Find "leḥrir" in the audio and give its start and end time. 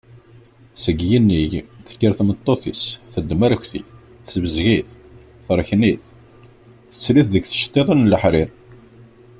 8.11-8.49